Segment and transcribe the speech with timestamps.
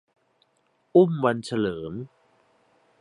[0.95, 1.93] อุ้มวันเฉลิม